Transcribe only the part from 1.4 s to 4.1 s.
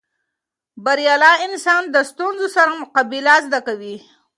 انسان د ستونزو سره مقابله زده کوي.